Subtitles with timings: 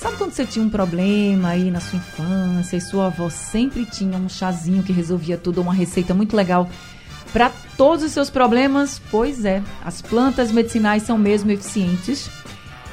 [0.00, 4.16] Sabe quando você tinha um problema aí na sua infância e sua avó sempre tinha
[4.16, 6.70] um chazinho que resolvia tudo, uma receita muito legal
[7.34, 8.98] para todos os seus problemas?
[9.10, 12.30] Pois é, as plantas medicinais são mesmo eficientes.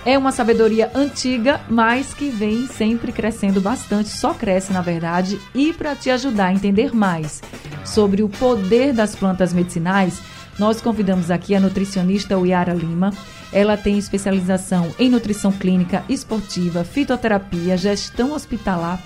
[0.06, 5.40] É uma sabedoria antiga, mas que vem sempre crescendo bastante, só cresce na verdade.
[5.56, 7.42] E para te ajudar a entender mais
[7.86, 10.20] sobre o poder das plantas medicinais,
[10.60, 13.14] nós convidamos aqui a nutricionista Yara Lima.
[13.58, 19.02] Ela tem especialização em nutrição clínica, esportiva, fitoterapia, gestão hospitalar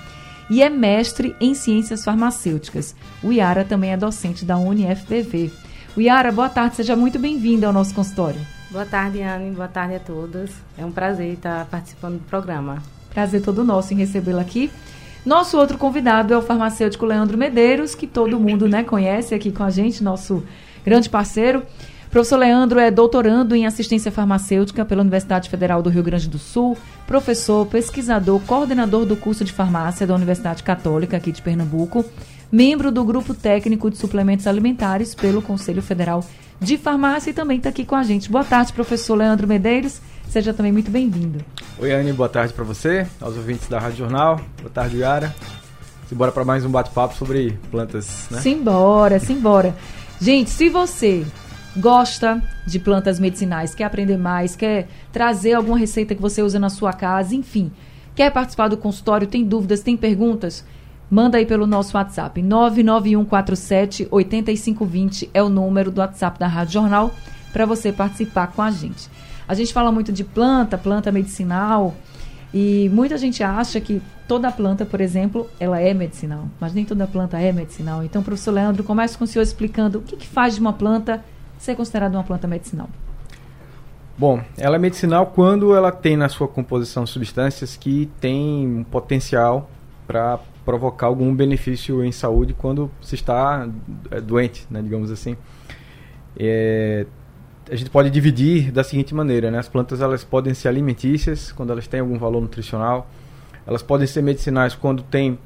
[0.50, 2.94] e é mestre em ciências farmacêuticas.
[3.24, 5.50] O Yara também é docente da UniFPV.
[5.96, 8.42] O Yara, boa tarde, seja muito bem-vinda ao nosso consultório.
[8.70, 10.52] Boa tarde, Anne, boa tarde a todos.
[10.78, 12.84] É um prazer estar participando do programa.
[13.14, 14.70] Prazer todo nosso em recebê-la aqui.
[15.26, 19.64] Nosso outro convidado é o farmacêutico Leandro Medeiros, que todo mundo né, conhece aqui com
[19.64, 20.44] a gente, nosso
[20.84, 21.64] grande parceiro.
[22.12, 26.78] Professor Leandro é doutorando em assistência farmacêutica pela Universidade Federal do Rio Grande do Sul,
[27.08, 32.04] professor, pesquisador, coordenador do curso de farmácia da Universidade Católica aqui de Pernambuco,
[32.52, 36.22] membro do grupo técnico de suplementos alimentares pelo Conselho Federal
[36.60, 38.30] de Farmácia e também está aqui com a gente.
[38.30, 40.02] Boa tarde, professor Leandro Medeiros.
[40.28, 41.40] Seja também muito bem-vindo.
[41.80, 44.36] Oi, Anne, boa tarde para você, aos ouvintes da Rádio Jornal.
[44.58, 45.34] Boa tarde, Yara.
[46.10, 48.42] Simbora para mais um bate-papo sobre plantas, né?
[48.42, 49.74] Simbora, simbora.
[50.20, 51.26] Gente, se você
[51.78, 56.70] gosta de plantas medicinais, quer aprender mais, quer trazer alguma receita que você usa na
[56.70, 57.72] sua casa, enfim,
[58.16, 60.66] quer participar do consultório, tem dúvidas, tem perguntas,
[61.10, 62.42] manda aí pelo nosso WhatsApp.
[62.42, 67.14] 99147 8520 é o número do WhatsApp da Rádio Jornal
[67.52, 69.10] para você participar com a gente.
[69.48, 71.96] A gente fala muito de planta, planta medicinal,
[72.54, 77.08] e muita gente acha que toda planta, por exemplo, ela é medicinal, mas nem toda
[77.08, 78.04] planta é medicinal.
[78.04, 81.24] Então, professor Leandro, comece com o senhor explicando o que, que faz de uma planta
[81.62, 82.90] ser considerada uma planta medicinal?
[84.18, 89.70] Bom, ela é medicinal quando ela tem na sua composição substâncias que têm um potencial
[90.08, 93.68] para provocar algum benefício em saúde quando se está
[94.10, 95.38] é, doente, né, digamos assim.
[96.38, 97.06] É,
[97.70, 99.60] a gente pode dividir da seguinte maneira, né?
[99.60, 103.08] As plantas elas podem ser alimentícias quando elas têm algum valor nutricional,
[103.66, 105.38] elas podem ser medicinais quando tem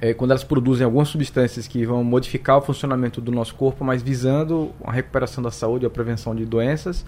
[0.00, 4.02] é, quando elas produzem algumas substâncias que vão modificar o funcionamento do nosso corpo, mas
[4.02, 7.04] visando a recuperação da saúde, a prevenção de doenças.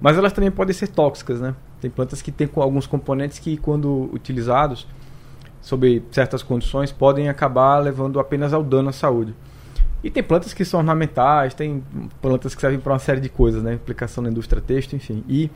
[0.00, 1.54] Mas elas também podem ser tóxicas, né?
[1.80, 4.86] Tem plantas que têm alguns componentes que, quando utilizados
[5.60, 9.34] sob certas condições, podem acabar levando apenas ao dano à saúde.
[10.02, 11.82] E tem plantas que são ornamentais, tem
[12.22, 13.74] plantas que servem para uma série de coisas, né?
[13.74, 15.24] Aplicação na indústria texto, enfim.
[15.28, 15.50] E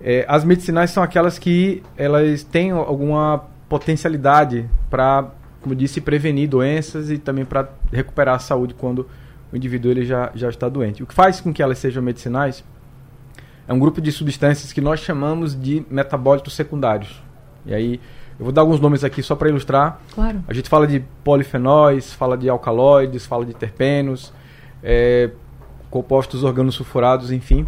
[0.00, 5.30] é, as medicinais são aquelas que elas têm alguma potencialidade para
[5.62, 9.06] como disse, prevenir doenças e também para recuperar a saúde quando
[9.52, 11.02] o indivíduo ele já, já está doente.
[11.02, 12.64] O que faz com que elas sejam medicinais
[13.66, 17.22] é um grupo de substâncias que nós chamamos de metabólitos secundários.
[17.64, 18.00] E aí,
[18.38, 20.00] eu vou dar alguns nomes aqui só para ilustrar.
[20.14, 20.42] Claro.
[20.48, 24.32] A gente fala de polifenóis, fala de alcaloides, fala de terpenos,
[24.82, 25.30] é,
[25.90, 27.66] compostos organosulfurados, enfim.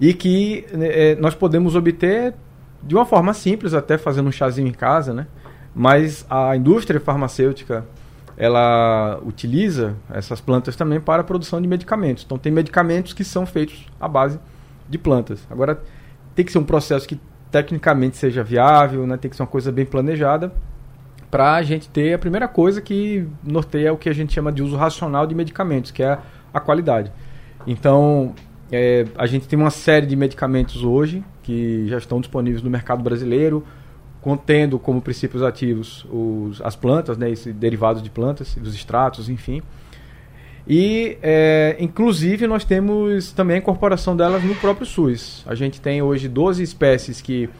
[0.00, 2.34] E que é, nós podemos obter
[2.82, 5.26] de uma forma simples, até fazendo um chazinho em casa, né?
[5.74, 7.84] Mas a indústria farmacêutica
[8.36, 12.24] ela utiliza essas plantas também para a produção de medicamentos.
[12.24, 14.38] Então tem medicamentos que são feitos à base
[14.88, 15.46] de plantas.
[15.50, 15.80] Agora
[16.34, 17.18] tem que ser um processo que
[17.50, 19.16] tecnicamente seja viável, né?
[19.16, 20.52] tem que ser uma coisa bem planejada
[21.30, 24.62] para a gente ter a primeira coisa que norteia o que a gente chama de
[24.62, 26.18] uso racional de medicamentos, que é
[26.52, 27.12] a qualidade.
[27.66, 28.34] Então
[28.70, 33.02] é, a gente tem uma série de medicamentos hoje que já estão disponíveis no mercado
[33.02, 33.64] brasileiro
[34.24, 39.62] contendo como princípios ativos os, as plantas, né, derivados de plantas, os extratos, enfim.
[40.66, 45.44] E, é, inclusive, nós temos também a incorporação delas no próprio SUS.
[45.46, 47.50] A gente tem hoje 12 espécies que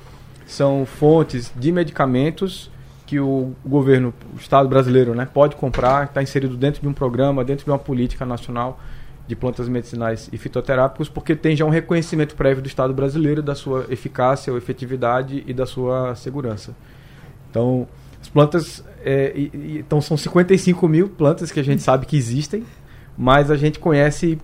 [0.47, 2.71] são fontes de medicamentos
[3.06, 7.44] que o governo, o Estado brasileiro, né, pode comprar, está inserido dentro de um programa,
[7.44, 8.81] dentro de uma política nacional
[9.26, 13.55] de plantas medicinais e fitoterápicos, porque tem já um reconhecimento prévio do Estado brasileiro da
[13.55, 16.75] sua eficácia ou efetividade e da sua segurança.
[17.50, 17.88] Então,
[18.21, 18.85] as plantas.
[19.05, 22.65] É, e, então, são 55 mil plantas que a gente sabe que existem,
[23.17, 24.38] mas a gente conhece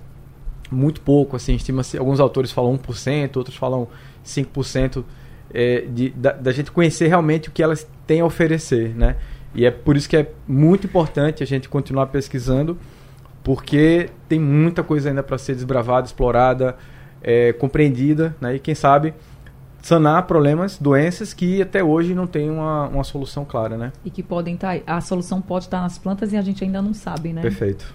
[0.70, 1.36] muito pouco.
[1.36, 3.88] Assim, estima alguns autores falam 1%, outros falam
[4.24, 5.04] 5%
[5.52, 9.16] é, de, da, da, gente conhecer realmente o que elas têm a oferecer, né?
[9.54, 12.78] E é por isso que é muito importante a gente continuar pesquisando,
[13.50, 16.76] porque tem muita coisa ainda para ser desbravada, explorada,
[17.20, 18.54] é, compreendida, né?
[18.54, 19.12] E quem sabe
[19.82, 23.92] sanar problemas, doenças que até hoje não tem uma, uma solução clara, né?
[24.04, 26.80] E que podem estar, tá, a solução pode estar nas plantas e a gente ainda
[26.80, 27.42] não sabe, né?
[27.42, 27.92] Perfeito.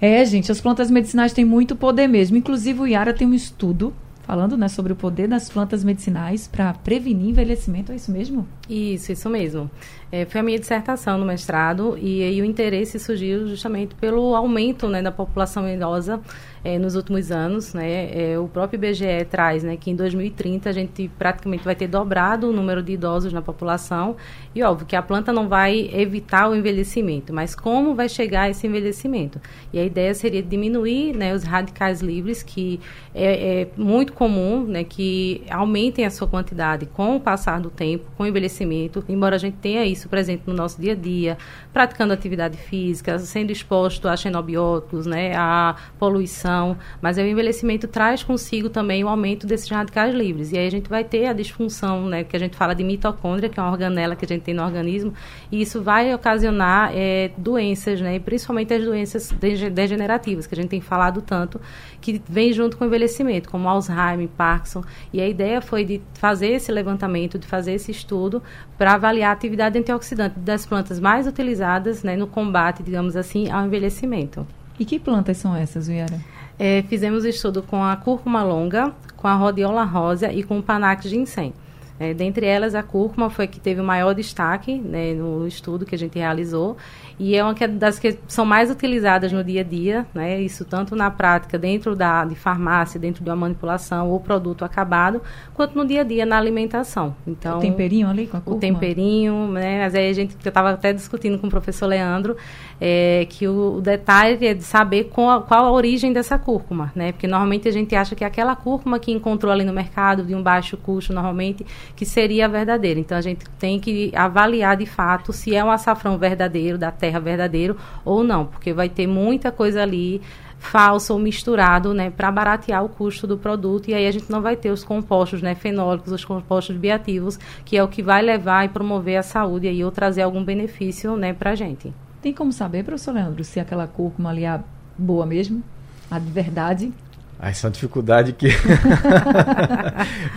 [0.00, 2.36] É, gente, as plantas medicinais têm muito poder mesmo.
[2.36, 3.94] Inclusive o Iara tem um estudo
[4.28, 8.46] falando né, sobre o poder das plantas medicinais para prevenir envelhecimento, é isso mesmo?
[8.68, 9.70] Isso, isso mesmo.
[10.10, 14.88] É, foi a minha dissertação no mestrado e aí o interesse surgiu justamente pelo aumento
[14.88, 16.18] né, da população idosa
[16.64, 17.74] é, nos últimos anos.
[17.74, 21.88] Né, é, o próprio IBGE traz né, que em 2030 a gente praticamente vai ter
[21.88, 24.16] dobrado o número de idosos na população.
[24.54, 28.66] E óbvio que a planta não vai evitar o envelhecimento, mas como vai chegar esse
[28.66, 29.38] envelhecimento?
[29.72, 32.80] E a ideia seria diminuir né, os radicais livres, que
[33.14, 38.06] é, é muito comum né, que aumentem a sua quantidade com o passar do tempo,
[38.16, 41.38] com o envelhecimento, embora a gente tenha isso presente no nosso dia a dia,
[41.72, 48.68] praticando atividade física, sendo exposto a xenobióticos, né, a poluição, mas o envelhecimento traz consigo
[48.68, 50.52] também o aumento desses radicais livres.
[50.52, 53.48] E aí a gente vai ter a disfunção, né, que a gente fala de mitocôndria,
[53.48, 55.14] que é uma organela que a gente tem no organismo,
[55.50, 59.32] e isso vai ocasionar é, doenças, né, principalmente as doenças
[59.72, 61.58] degenerativas, que a gente tem falado tanto,
[62.00, 64.82] que vem junto com o envelhecimento, como Alzheimer, Parkinson.
[65.12, 68.42] E a ideia foi de fazer esse levantamento, de fazer esse estudo
[68.76, 73.64] para avaliar a atividade antioxidante das plantas mais utilizadas né, no combate, digamos assim, ao
[73.64, 74.46] envelhecimento.
[74.78, 76.20] E que plantas são essas, Viera?
[76.58, 81.08] É, fizemos estudo com a cúrcuma longa, com a rhodiola rosa e com o panax
[81.08, 81.52] ginseng.
[81.98, 85.94] É, dentre elas, a cúrcuma foi que teve o maior destaque né, no estudo que
[85.94, 86.76] a gente realizou
[87.18, 90.40] e é uma das que são mais utilizadas no dia a dia, né?
[90.40, 95.20] Isso tanto na prática dentro da de farmácia, dentro de uma manipulação ou produto acabado,
[95.52, 97.16] quanto no dia a dia na alimentação.
[97.26, 98.56] Então, o temperinho ali com a cúrcuma.
[98.56, 99.84] O temperinho, né?
[99.84, 102.36] Mas aí a gente eu estava até discutindo com o professor Leandro
[102.80, 107.10] é, que o, o, detalhe é de saber qual, qual a origem dessa cúrcuma, né?
[107.12, 110.34] Porque normalmente a gente acha que é aquela cúrcuma que encontrou ali no mercado de
[110.34, 111.66] um baixo custo, normalmente,
[111.96, 113.00] que seria a verdadeira.
[113.00, 117.07] Então a gente tem que avaliar de fato se é um açafrão verdadeiro da terra
[117.08, 120.20] terra verdadeiro ou não, porque vai ter muita coisa ali
[120.58, 124.42] falso ou misturado, né, para baratear o custo do produto e aí a gente não
[124.42, 128.64] vai ter os compostos, né, fenólicos, os compostos bioativos, que é o que vai levar
[128.64, 131.92] e promover a saúde aí ou trazer algum benefício, né, para a gente.
[132.20, 134.60] Tem como saber, professor Leandro, se aquela cúrcuma ali é
[134.98, 135.62] boa mesmo,
[136.10, 136.92] a de verdade?
[137.38, 138.48] Ah, essa é uma dificuldade que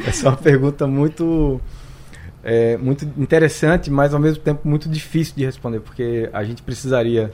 [0.05, 1.59] essa é uma pergunta muito
[2.43, 7.31] é, muito interessante, mas ao mesmo tempo muito difícil de responder, porque a gente precisaria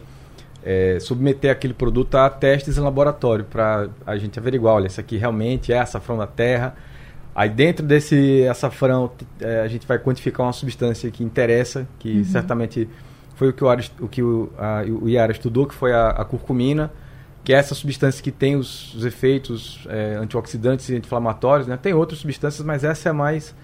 [0.63, 5.18] é, submeter aquele produto a testes em laboratório para a gente averiguar, olha, isso aqui
[5.18, 6.75] realmente é açafrão da terra.
[7.33, 12.24] Aí dentro desse açafrão é, a gente vai quantificar uma substância que interessa, que uhum.
[12.25, 12.89] certamente
[13.36, 16.09] foi o que o, Ara, o, que o, a, o Iara estudou, que foi a,
[16.09, 16.92] a, curcumina,
[17.44, 21.68] que é essa substância que tem os, os efeitos é, antioxidantes e anti-inflamatórios.
[21.68, 21.77] Né?
[21.77, 23.56] Tem outras substâncias, mas essa é a mais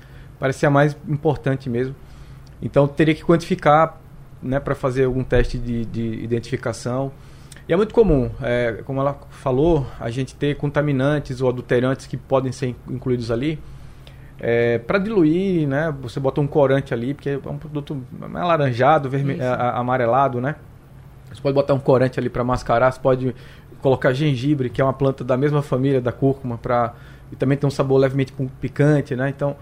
[0.43, 1.95] parecia mais importante mesmo.
[2.61, 3.97] Então teria que quantificar
[4.41, 7.13] né, para fazer algum teste de, de, identificação.
[7.65, 12.17] E é muito comum, é, como ela falou, a gente ter contaminantes ou adulterantes que
[12.17, 13.57] podem ser incluídos ali.
[14.37, 18.03] É, para diluir, né, você bota um corante ali, porque é um produto
[18.33, 19.41] alaranjado, vermelho,
[19.73, 20.57] amarelado, né?
[21.31, 23.33] Você pode botar um corante ali para mascarar, você pode
[23.81, 26.93] colocar gengibre, que é uma planta da mesma família da cúrcuma, para
[27.31, 29.29] e também tem um sabor levemente picante, né?
[29.29, 29.55] Então,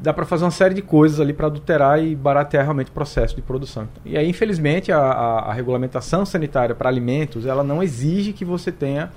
[0.00, 3.36] dá para fazer uma série de coisas ali para adulterar e baratear realmente o processo
[3.36, 3.88] de produção.
[4.04, 8.72] E aí, infelizmente, a, a, a regulamentação sanitária para alimentos, ela não exige que você
[8.72, 9.10] tenha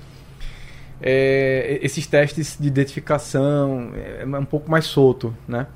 [1.00, 5.66] é, esses testes de identificação, é, é um pouco mais solto, né?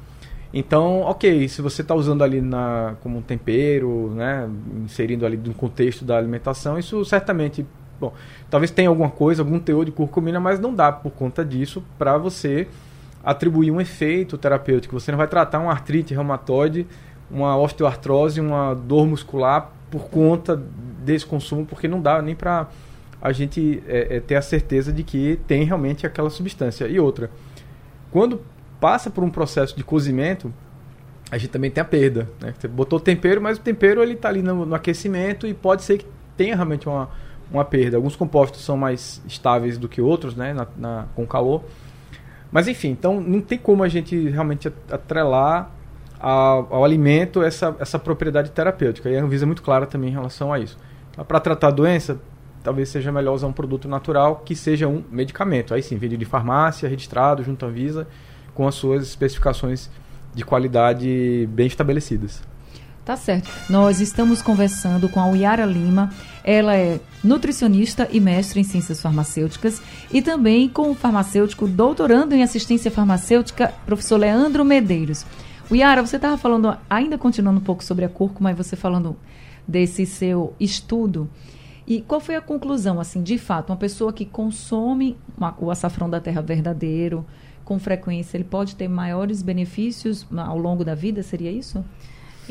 [0.52, 4.48] Então, ok, se você está usando ali na, como um tempero, né,
[4.82, 7.64] inserindo ali no contexto da alimentação, isso certamente,
[8.00, 8.12] bom,
[8.50, 12.18] talvez tenha alguma coisa, algum teor de curcumina, mas não dá por conta disso para
[12.18, 12.66] você
[13.24, 14.98] atribuir um efeito terapêutico.
[14.98, 16.86] Você não vai tratar uma artrite reumatoide,
[17.30, 20.56] uma osteoartrose, uma dor muscular por conta
[21.04, 22.68] desse consumo, porque não dá nem para
[23.20, 26.86] a gente é, é, ter a certeza de que tem realmente aquela substância.
[26.86, 27.30] E outra,
[28.10, 28.40] quando
[28.80, 30.52] passa por um processo de cozimento,
[31.30, 32.28] a gente também tem a perda.
[32.40, 32.54] Né?
[32.58, 35.98] Você botou tempero, mas o tempero ele está ali no, no, aquecimento e pode ser
[35.98, 37.10] que tenha realmente uma,
[37.52, 37.96] uma perda.
[37.96, 40.54] Alguns compostos são mais estáveis do que outros, né?
[40.54, 41.62] Na, na, com calor.
[42.50, 45.70] Mas enfim, então não tem como a gente realmente atrelar
[46.18, 49.08] ao, ao alimento essa, essa propriedade terapêutica.
[49.08, 50.76] E a Anvisa é muito clara também em relação a isso.
[51.12, 52.20] Então, Para tratar a doença,
[52.62, 55.72] talvez seja melhor usar um produto natural que seja um medicamento.
[55.72, 58.06] Aí sim, vendido de farmácia, registrado junto à Anvisa,
[58.54, 59.90] com as suas especificações
[60.34, 62.42] de qualidade bem estabelecidas.
[63.10, 63.50] Tá certo.
[63.68, 66.12] Nós estamos conversando com a Uyara Lima.
[66.44, 72.44] Ela é nutricionista e mestre em ciências farmacêuticas e também com o farmacêutico doutorando em
[72.44, 75.26] assistência farmacêutica, professor Leandro Medeiros.
[75.68, 79.16] Uyara, você estava falando, ainda continuando um pouco sobre a cúrcuma, e você falando
[79.66, 81.28] desse seu estudo.
[81.88, 86.08] E qual foi a conclusão, assim, de fato, uma pessoa que consome uma, o açafrão
[86.08, 87.26] da terra verdadeiro
[87.64, 91.84] com frequência, ele pode ter maiores benefícios ao longo da vida, seria isso?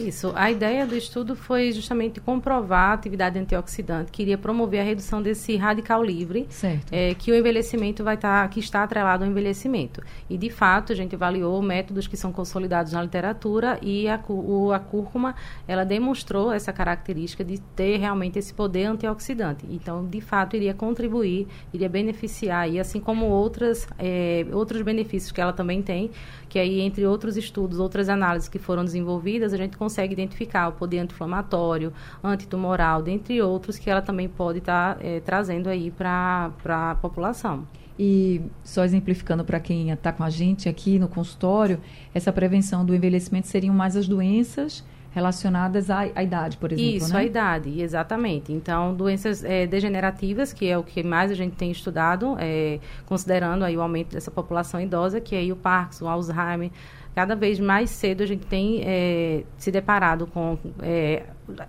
[0.07, 0.31] Isso.
[0.35, 5.21] A ideia do estudo foi justamente comprovar a atividade antioxidante, que iria promover a redução
[5.21, 6.47] desse radical livre,
[6.91, 10.01] é, que o envelhecimento vai estar, tá, que está atrelado ao envelhecimento.
[10.29, 14.71] E de fato a gente avaliou métodos que são consolidados na literatura e a, o,
[14.71, 15.35] a cúrcuma
[15.67, 19.65] ela demonstrou essa característica de ter realmente esse poder antioxidante.
[19.69, 25.41] Então, de fato, iria contribuir, iria beneficiar e assim como outras é, outros benefícios que
[25.41, 26.11] ela também tem,
[26.47, 30.73] que aí entre outros estudos, outras análises que foram desenvolvidas, a gente consegue identificar o
[30.73, 31.91] poder anti-inflamatório,
[32.23, 37.67] antitumoral, dentre outros que ela também pode estar tá, é, trazendo aí para a população.
[37.97, 41.81] E só exemplificando para quem está com a gente aqui no consultório,
[42.13, 47.11] essa prevenção do envelhecimento seriam mais as doenças relacionadas à, à, idade, por exemplo, Isso,
[47.11, 47.19] né?
[47.19, 48.53] à idade, exatamente.
[48.53, 53.65] Então, doenças é, degenerativas, que é o que mais a gente tem estudado, é, considerando
[53.65, 56.69] aí o aumento dessa população idosa, que é aí o Parkinson, o Alzheimer,
[57.19, 61.23] cada vez mais cedo a gente tem é, se deparado com é,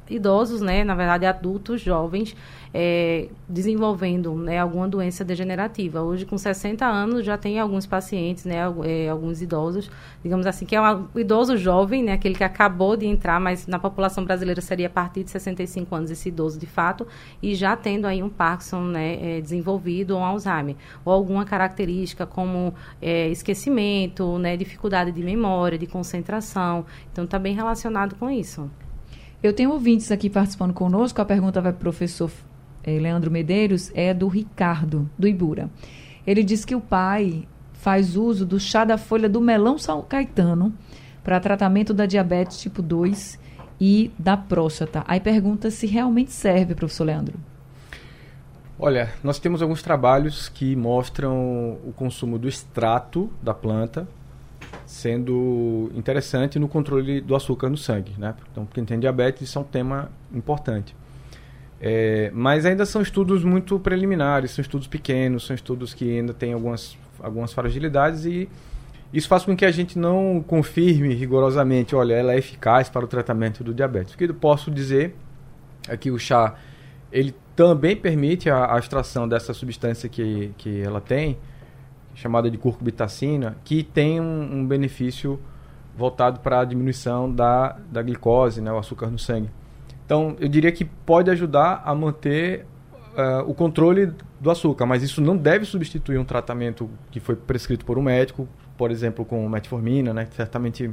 [0.08, 2.36] idosos, né, na verdade adultos, jovens,
[2.72, 6.00] é, desenvolvendo né, alguma doença degenerativa.
[6.02, 9.90] Hoje, com 60 anos, já tem alguns pacientes, né, é, alguns idosos,
[10.22, 13.78] digamos assim, que é um idoso jovem, né, aquele que acabou de entrar, mas na
[13.78, 17.06] população brasileira seria a partir de 65 anos esse idoso de fato,
[17.42, 22.26] e já tendo aí um Parkinson né, é, desenvolvido ou um Alzheimer, ou alguma característica
[22.26, 22.72] como
[23.02, 26.84] é, esquecimento, né, dificuldade de memória, de concentração.
[27.12, 28.70] Então, está bem relacionado com isso.
[29.42, 31.20] Eu tenho ouvintes aqui participando conosco.
[31.20, 32.30] A pergunta vai para o professor
[32.84, 35.70] eh, Leandro Medeiros, é do Ricardo, do Ibura.
[36.26, 40.72] Ele diz que o pai faz uso do chá da folha do melão São Caetano
[41.24, 43.38] para tratamento da diabetes tipo 2
[43.80, 45.02] e da próstata.
[45.06, 47.38] Aí pergunta se realmente serve, professor Leandro.
[48.78, 54.08] Olha, nós temos alguns trabalhos que mostram o consumo do extrato da planta
[54.86, 58.34] sendo interessante no controle do açúcar no sangue, né?
[58.50, 60.94] Então, quem tem diabetes, isso é um tema importante.
[61.80, 66.52] É, mas ainda são estudos muito preliminares, são estudos pequenos, são estudos que ainda têm
[66.52, 68.48] algumas, algumas fragilidades e
[69.12, 73.08] isso faz com que a gente não confirme rigorosamente, olha, ela é eficaz para o
[73.08, 74.14] tratamento do diabetes.
[74.14, 75.16] O que eu posso dizer
[75.88, 76.54] é que o chá,
[77.10, 81.38] ele também permite a, a extração dessa substância que, que ela tem,
[82.14, 85.40] chamada de curcubitacina, que tem um, um benefício
[85.96, 89.50] voltado para a diminuição da, da glicose, né, o açúcar no sangue.
[90.10, 92.66] Então, eu diria que pode ajudar a manter
[93.16, 97.84] uh, o controle do açúcar, mas isso não deve substituir um tratamento que foi prescrito
[97.84, 100.90] por um médico, por exemplo, com metformina, né, certamente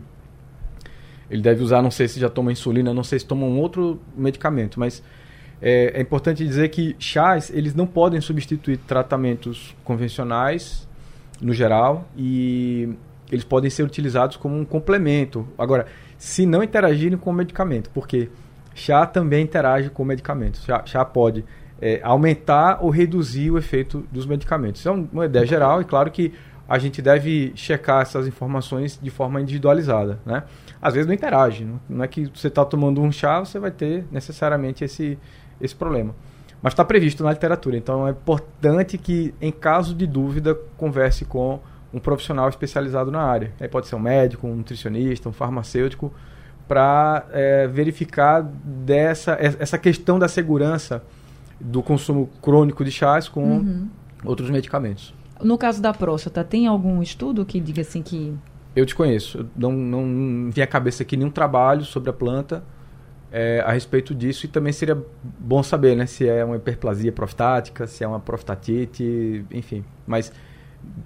[1.31, 3.99] ele deve usar, não sei se já toma insulina, não sei se toma um outro
[4.15, 5.01] medicamento, mas
[5.59, 10.87] é, é importante dizer que chás, eles não podem substituir tratamentos convencionais
[11.41, 12.87] no geral e
[13.31, 15.47] eles podem ser utilizados como um complemento.
[15.57, 15.87] Agora,
[16.19, 18.29] se não interagirem com o medicamento, porque
[18.77, 20.57] chá também interage com o medicamento.
[20.59, 21.43] Chá, chá pode
[21.81, 24.81] é, aumentar ou reduzir o efeito dos medicamentos.
[24.81, 26.33] Isso é uma ideia geral e claro que
[26.69, 30.43] a gente deve checar essas informações de forma individualizada, né?
[30.81, 34.05] Às vezes não interage, não é que você está tomando um chá, você vai ter
[34.11, 35.17] necessariamente esse,
[35.61, 36.13] esse problema
[36.61, 37.77] mas está previsto na literatura.
[37.77, 41.59] Então é importante que, em caso de dúvida, converse com
[41.93, 43.53] um profissional especializado na área.
[43.59, 46.13] Aí pode ser um médico, um nutricionista, um farmacêutico,
[46.67, 51.03] para é, verificar dessa, essa questão da segurança
[51.59, 53.87] do consumo crônico de chás com uhum.
[54.23, 55.13] outros medicamentos.
[55.41, 58.33] No caso da próstata, tem algum estudo que diga assim que.
[58.75, 59.47] Eu te conheço.
[59.55, 62.63] não, não vi à cabeça aqui nenhum trabalho sobre a planta
[63.31, 67.87] é, a respeito disso e também seria bom saber, né, se é uma hiperplasia prostática,
[67.87, 69.83] se é uma prostatite, enfim.
[70.05, 70.31] Mas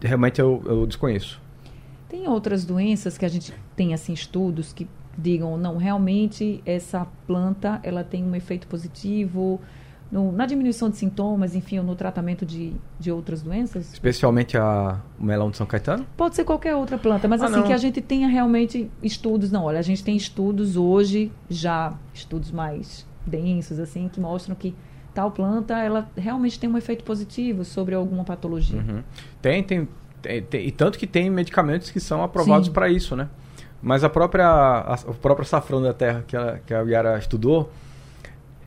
[0.02, 1.42] realmente eu, eu desconheço.
[2.08, 4.88] Tem outras doenças que a gente tem assim estudos que
[5.18, 9.60] digam não realmente essa planta ela tem um efeito positivo
[10.12, 13.94] no, na diminuição de sintomas, enfim, ou no tratamento de, de outras doenças?
[13.94, 16.06] Especialmente a, melão de São Caetano?
[16.18, 17.64] Pode ser qualquer outra planta, mas ah, assim, não.
[17.64, 19.52] que a gente tenha realmente estudos.
[19.52, 24.76] Não, olha, a gente tem estudos hoje, já estudos mais densos, assim, que mostram que
[25.14, 28.80] tal planta, ela realmente tem um efeito positivo sobre alguma patologia.
[28.80, 29.04] Uhum.
[29.42, 29.88] Tem, tem,
[30.22, 33.30] tem, tem, e tanto que tem medicamentos que são aprovados para isso, né?
[33.82, 37.72] Mas a própria, a, o próprio safrão da terra que a, que a Yara estudou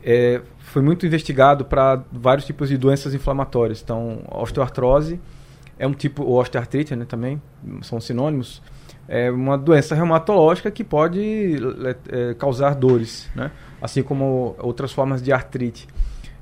[0.03, 3.81] é, foi muito investigado para vários tipos de doenças inflamatórias.
[3.81, 5.21] Então, osteoartrose
[5.79, 7.41] é um tipo, ou osteoartrite né, também,
[7.83, 8.63] são sinônimos,
[9.09, 11.57] é uma doença reumatológica que pode
[12.09, 13.51] é, causar dores, né?
[13.81, 15.87] assim como outras formas de artrite.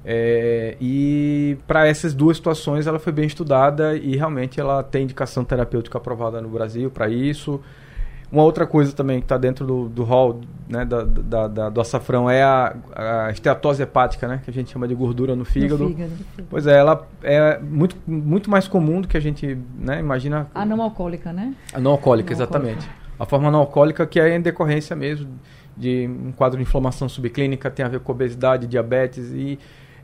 [0.05, 5.45] É, e para essas duas situações ela foi bem estudada e realmente ela tem indicação
[5.45, 7.61] terapêutica aprovada no Brasil para isso.
[8.33, 11.81] Uma outra coisa também que está dentro do, do hall né, da, da, da, do
[11.83, 15.85] açafrão é a, a esteatose hepática, né, que a gente chama de gordura no fígado.
[15.85, 16.13] No fígado.
[16.49, 20.49] Pois é, ela é muito, muito mais comum do que a gente né, imagina.
[20.55, 21.55] A não alcoólica, né?
[21.75, 22.89] A não alcoólica, exatamente.
[23.21, 25.29] A forma não alcoólica que é em decorrência mesmo
[25.77, 29.59] de um quadro de inflamação subclínica, tem a ver com obesidade, diabetes e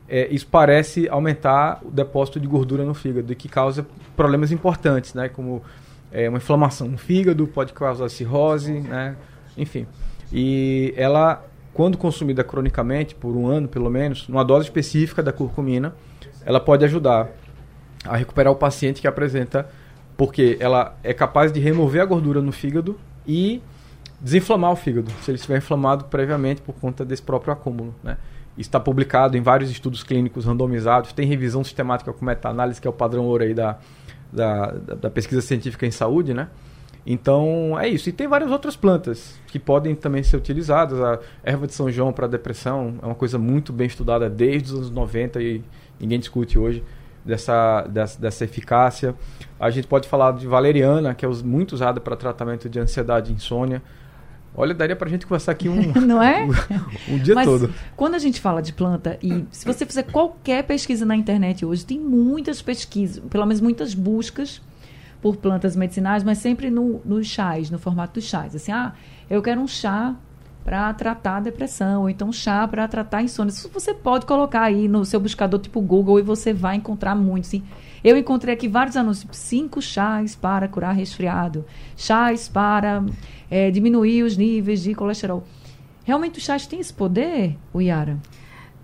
[0.08, 5.14] é, isso parece aumentar o depósito de gordura no fígado e que causa problemas importantes,
[5.14, 5.62] né, como
[6.12, 9.16] é, uma inflamação no fígado, pode causar cirrose, né?
[9.56, 9.86] enfim.
[10.32, 15.94] E ela, quando consumida cronicamente, por um ano pelo menos, numa dose específica da curcumina,
[16.44, 17.28] ela pode ajudar
[18.04, 19.68] a recuperar o paciente que apresenta,
[20.16, 23.62] porque ela é capaz de remover a gordura no fígado e
[24.20, 27.94] desinflamar o fígado, se ele estiver inflamado previamente por conta desse próprio acúmulo.
[28.02, 28.16] Né?
[28.56, 32.94] Está publicado em vários estudos clínicos randomizados, tem revisão sistemática com meta-análise, que é o
[32.94, 33.78] padrão ouro aí da,
[34.32, 36.48] da, da, pesquisa científica em saúde, né?
[37.06, 38.08] Então é isso.
[38.08, 41.00] E tem várias outras plantas que podem também ser utilizadas.
[41.00, 44.78] A erva de São João para depressão é uma coisa muito bem estudada desde os
[44.78, 45.62] anos 90 e
[45.98, 46.84] ninguém discute hoje
[47.24, 49.14] dessa, dessa, dessa eficácia.
[49.58, 53.34] A gente pode falar de valeriana, que é muito usada para tratamento de ansiedade e
[53.34, 53.82] insônia.
[54.58, 56.44] Olha, daria para a gente conversar aqui um, Não é?
[56.44, 56.50] um,
[57.14, 57.72] um dia Mas, todo.
[57.94, 61.86] Quando a gente fala de planta, e se você fizer qualquer pesquisa na internet hoje,
[61.86, 64.60] tem muitas pesquisas, pelo menos muitas buscas
[65.22, 68.56] por plantas medicinais, mas sempre no, nos chás, no formato dos chás.
[68.56, 68.94] Assim, ah,
[69.30, 70.16] eu quero um chá
[70.64, 73.50] para tratar a depressão, ou então chá para tratar insônia.
[73.50, 77.46] Isso você pode colocar aí no seu buscador tipo Google e você vai encontrar muito.
[77.46, 77.62] Sim.
[78.04, 81.64] Eu encontrei aqui vários anúncios, cinco chás para curar resfriado,
[81.96, 83.02] chás para
[83.50, 85.44] é, diminuir os níveis de colesterol.
[86.04, 88.18] Realmente os chás têm esse poder, Yara?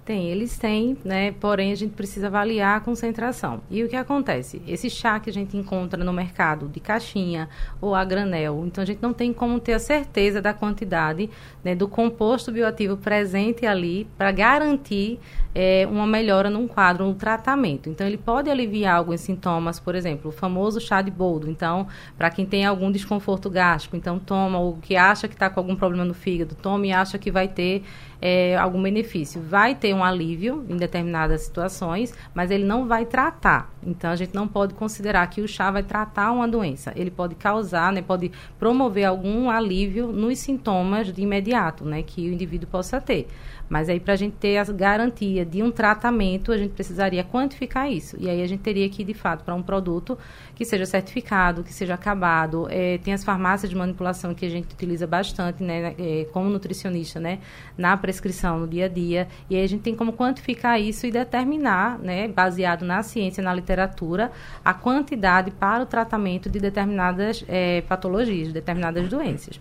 [0.05, 1.33] Tem, eles têm, né?
[1.33, 3.63] Porém, a gente precisa avaliar a concentração.
[3.71, 4.61] E o que acontece?
[4.69, 7.49] Esse chá que a gente encontra no mercado de caixinha
[7.81, 11.31] ou a granel, então a gente não tem como ter a certeza da quantidade
[11.65, 15.19] né, do composto bioativo presente ali para garantir
[15.55, 17.89] é, uma melhora num quadro, no tratamento.
[17.89, 21.49] Então, ele pode aliviar alguns sintomas, por exemplo, o famoso chá de boldo.
[21.49, 21.87] Então,
[22.19, 25.77] para quem tem algum desconforto gástrico, então toma, o que acha que está com algum
[25.77, 27.85] problema no fígado, toma e acha que vai ter
[28.21, 29.41] é, algum benefício.
[29.43, 33.73] Vai ter um alívio em determinadas situações, mas ele não vai tratar.
[33.83, 36.93] Então, a gente não pode considerar que o chá vai tratar uma doença.
[36.97, 42.33] Ele pode causar, né, pode promover algum alívio nos sintomas de imediato, né, que o
[42.33, 43.29] indivíduo possa ter.
[43.69, 47.91] Mas aí, para a gente ter a garantia de um tratamento, a gente precisaria quantificar
[47.91, 48.17] isso.
[48.21, 50.19] E aí a gente teria que, de fato, para um produto
[50.55, 52.67] que seja certificado, que seja acabado.
[52.71, 57.19] É, tem as farmácias de manipulação que a gente utiliza bastante, né, é, como nutricionista,
[57.19, 57.39] né,
[57.77, 59.29] na prescrição, no dia a dia.
[59.49, 63.55] E aí a gente tem como quantificar isso e determinar, né, baseado na ciência, na
[63.55, 64.31] literatura,
[64.65, 69.59] a quantidade para o tratamento de determinadas é, patologias, de determinadas doenças.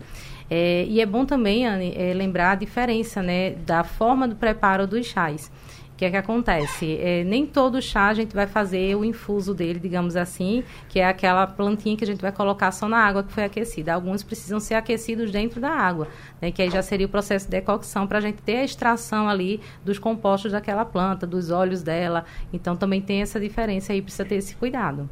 [0.50, 4.86] É, e é bom também, Anne, é, lembrar a diferença né, da forma do preparo
[4.86, 5.50] dos chás.
[5.94, 6.98] O que é que acontece?
[7.00, 11.06] É, nem todo chá a gente vai fazer o infuso dele, digamos assim, que é
[11.06, 13.94] aquela plantinha que a gente vai colocar só na água que foi aquecida.
[13.94, 16.08] Alguns precisam ser aquecidos dentro da água,
[16.42, 19.28] né, que aí já seria o processo de decocção para a gente ter a extração
[19.28, 22.24] ali dos compostos daquela planta, dos óleos dela.
[22.52, 25.08] Então também tem essa diferença aí, precisa ter esse cuidado.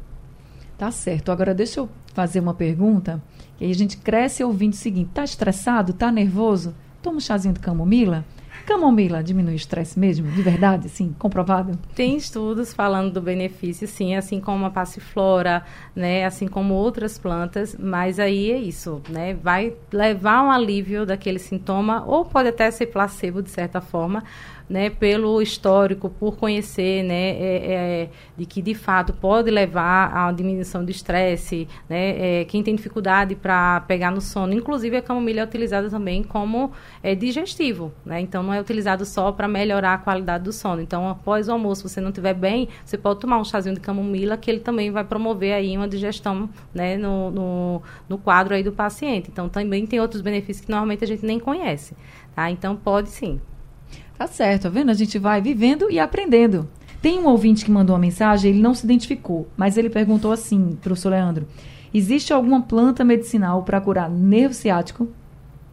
[0.77, 1.31] Tá certo.
[1.31, 3.21] Agora deixa eu fazer uma pergunta.
[3.59, 5.93] E aí a gente cresce ouvindo o seguinte: tá estressado?
[5.93, 6.73] Tá nervoso?
[7.01, 8.25] Toma um chazinho de camomila.
[8.65, 11.77] Camomila diminui o estresse mesmo, de verdade, sim, comprovado?
[11.93, 17.75] Tem estudos falando do benefício, sim, assim como a passiflora, né, assim como outras plantas,
[17.77, 22.85] mas aí é isso, né, vai levar um alívio daquele sintoma, ou pode até ser
[22.85, 24.23] placebo, de certa forma,
[24.69, 30.31] né, pelo histórico, por conhecer, né, é, é, de que de fato pode levar a
[30.31, 35.41] diminuição do estresse, né, é, quem tem dificuldade para pegar no sono, inclusive a camomila
[35.41, 36.71] é utilizada também como
[37.01, 40.81] é, digestivo, né, então não é utilizado só para melhorar a qualidade do sono.
[40.81, 44.37] Então, após o almoço, você não estiver bem, você pode tomar um chazinho de camomila
[44.37, 48.71] que ele também vai promover aí uma digestão, né, no, no, no quadro aí do
[48.71, 49.29] paciente.
[49.31, 51.95] Então, também tem outros benefícios que normalmente a gente nem conhece,
[52.35, 52.49] tá?
[52.49, 53.39] Então, pode sim.
[54.17, 54.89] Tá certo, tá vendo?
[54.89, 56.67] A gente vai vivendo e aprendendo.
[57.01, 60.77] Tem um ouvinte que mandou uma mensagem, ele não se identificou, mas ele perguntou assim,
[60.81, 61.47] professor Leandro.
[61.93, 65.09] Existe alguma planta medicinal para curar nervo ciático?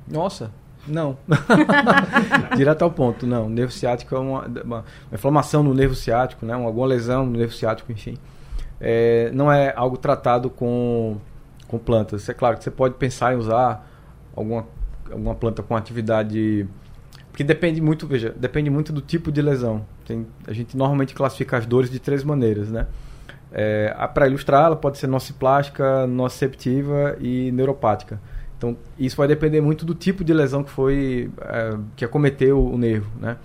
[0.08, 0.50] Nossa,
[0.86, 1.16] não.
[2.56, 3.46] Direto ao ponto, não.
[3.46, 6.52] O nervo ciático é uma, uma, uma, inflamação no nervo ciático, né?
[6.52, 8.18] alguma lesão no nervo ciático, enfim.
[8.80, 11.16] É, não é algo tratado com,
[11.68, 12.28] com plantas.
[12.28, 13.86] É claro que você pode pensar em usar
[14.34, 14.66] alguma,
[15.10, 16.66] alguma planta com atividade.
[17.30, 19.84] Porque depende muito, veja, depende muito do tipo de lesão.
[20.04, 22.86] Tem, a gente normalmente classifica as dores de três maneiras, né?
[23.52, 28.20] É, Para ilustrar, ela pode ser nociplástica, nociceptiva e neuropática.
[28.56, 32.76] Então, isso vai depender muito do tipo de lesão que foi é, que acometeu o
[32.76, 33.36] nervo, né?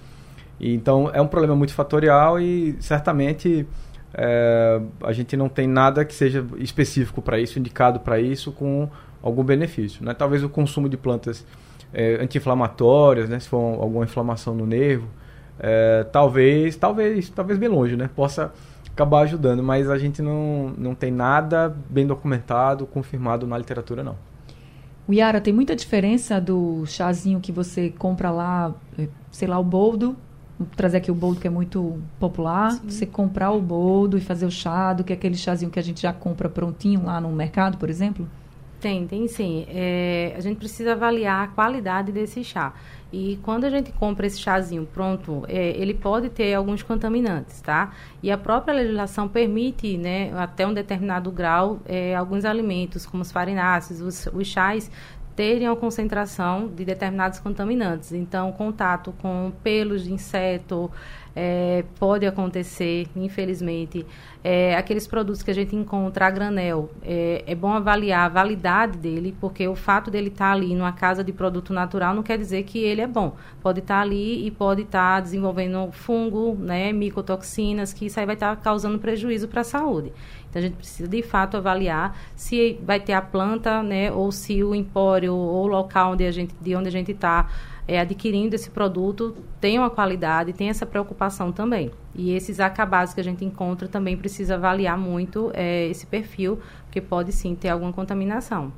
[0.60, 3.68] E, então, é um problema multifatorial e certamente
[4.14, 8.90] é, a gente não tem nada que seja específico para isso, indicado para isso, com
[9.22, 10.04] algum benefício.
[10.04, 10.14] Né?
[10.14, 11.46] Talvez o consumo de plantas
[11.94, 13.40] é, anti-inflamatórias, né?
[13.40, 15.08] se for alguma inflamação no nervo,
[15.60, 18.10] é, talvez, talvez, talvez bem longe, né?
[18.16, 18.52] possa
[18.92, 24.16] acabar ajudando, mas a gente não, não tem nada bem documentado, confirmado na literatura, não.
[25.08, 29.64] O Yara, tem muita diferença do chazinho que você compra lá, eh, sei lá, o
[29.64, 30.16] boldo,
[30.58, 32.90] vou trazer aqui o boldo que é muito popular, Sim.
[32.90, 36.02] você comprar o boldo e fazer o chá, do que aquele chazinho que a gente
[36.02, 38.28] já compra prontinho lá no mercado, por exemplo?
[38.86, 39.66] Tem, tem sim.
[39.68, 42.72] É, a gente precisa avaliar a qualidade desse chá.
[43.12, 47.94] E quando a gente compra esse chazinho pronto, é, ele pode ter alguns contaminantes, tá?
[48.22, 53.32] E a própria legislação permite, né, até um determinado grau, é, alguns alimentos, como os
[53.32, 54.92] farináceos, os, os chás,
[55.36, 58.12] terem a concentração de determinados contaminantes.
[58.12, 60.92] Então, contato com pelos de inseto,
[61.36, 64.06] é, pode acontecer, infelizmente.
[64.42, 68.98] É, aqueles produtos que a gente encontra a granel, é, é, bom avaliar a validade
[68.98, 72.38] dele, porque o fato dele estar tá ali numa casa de produto natural não quer
[72.38, 73.36] dizer que ele é bom.
[73.62, 78.26] Pode estar tá ali e pode estar tá desenvolvendo fungo, né, micotoxinas, que isso aí
[78.26, 80.14] vai estar tá causando prejuízo para a saúde.
[80.50, 84.64] Então, a gente precisa, de fato, avaliar se vai ter a planta, né, ou se
[84.64, 87.50] o empório ou o local onde a gente, de onde a gente está
[87.88, 91.92] é, adquirindo esse produto tem uma qualidade, tem essa preocupação também.
[92.16, 97.00] E esses acabados que a gente encontra também precisa avaliar muito é, esse perfil, porque
[97.00, 98.72] pode sim ter alguma contaminação.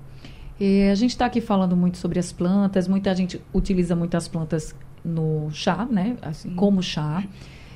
[0.59, 4.75] E a gente está aqui falando muito sobre as plantas, muita gente utiliza muitas plantas
[5.05, 6.17] no chá, né?
[6.21, 7.23] Assim, como chá.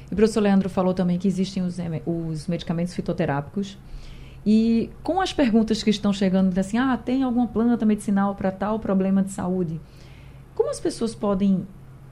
[0.09, 3.77] E o professor Leandro falou também que existem os, os medicamentos fitoterápicos.
[4.43, 8.79] E com as perguntas que estão chegando, assim, ah, tem alguma planta medicinal para tal
[8.79, 9.79] problema de saúde?
[10.61, 11.65] Como as pessoas podem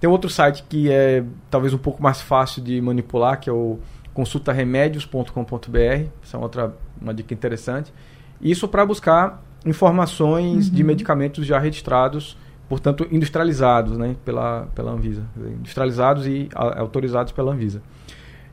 [0.00, 3.80] Tem outro site que é talvez um pouco mais fácil de manipular, que é o
[4.18, 7.94] consultaremédios.com.br, essa é outra uma dica interessante.
[8.40, 10.74] Isso para buscar informações uhum.
[10.74, 12.36] de medicamentos já registrados,
[12.68, 17.80] portanto industrializados, né, pela pela Anvisa, industrializados e a, autorizados pela Anvisa.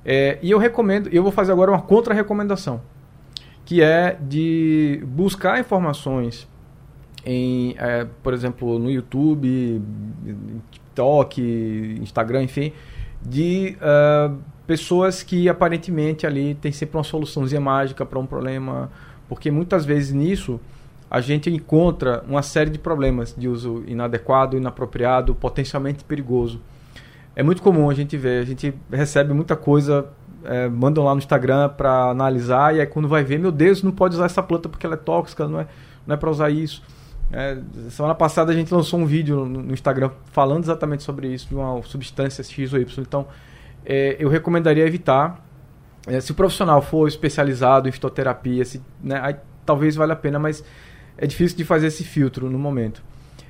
[0.06, 2.80] É, e eu recomendo, eu vou fazer agora uma contra-recomendação,
[3.66, 6.48] que é de buscar informações
[7.26, 9.82] em, é, por exemplo, no YouTube,
[10.70, 12.72] TikTok, Instagram, enfim,
[13.26, 18.90] de uh, pessoas que aparentemente ali tem sempre uma soluçãozinha mágica para um problema,
[19.28, 20.60] porque muitas vezes nisso
[21.10, 26.60] a gente encontra uma série de problemas de uso inadequado, inapropriado, potencialmente perigoso.
[27.36, 30.08] É muito comum a gente ver, a gente recebe muita coisa,
[30.44, 33.92] é, mandam lá no Instagram para analisar e aí quando vai ver, meu Deus, não
[33.92, 35.68] pode usar essa planta porque ela é tóxica, não é,
[36.08, 36.82] não é para usar isso.
[37.32, 37.58] É,
[37.90, 41.56] semana passada a gente lançou um vídeo no, no, Instagram falando exatamente sobre isso, de
[41.56, 43.04] uma substância X ou Y.
[43.04, 43.28] Então,
[43.86, 45.44] é, eu recomendaria evitar.
[46.08, 49.36] É, se o profissional for especializado em fitoterapia, se, né, aí,
[49.66, 50.64] talvez valha a pena, mas
[51.18, 53.04] é difícil de fazer esse filtro no momento.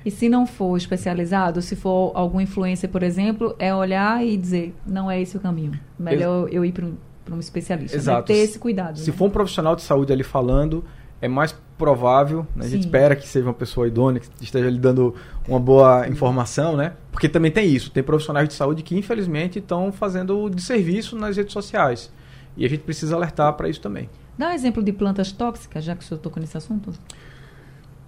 [0.04, 4.74] E se não for especializado, se for alguma influência, por exemplo, é olhar e dizer,
[4.86, 5.78] não é esse o caminho.
[5.98, 6.96] Melhor Ex eu ir para um,
[7.32, 7.96] um especialista.
[7.96, 8.02] Né?
[8.02, 8.32] Exato.
[8.32, 8.38] Né?
[8.38, 8.98] Ter esse cuidado.
[8.98, 9.16] Se né?
[9.16, 10.84] for um profissional de saúde ali falando,
[11.20, 12.64] é mais provável, né?
[12.64, 15.14] a gente espera que seja uma pessoa idônea, que esteja lhe dando
[15.46, 16.94] uma boa informação, né?
[17.12, 21.36] Porque também tem isso, tem profissionais de saúde que infelizmente estão fazendo de serviço nas
[21.36, 22.10] redes sociais.
[22.56, 24.08] E a gente precisa alertar para isso também.
[24.38, 26.92] Dá um exemplo de plantas tóxicas, já que o senhor tocou nesse assunto.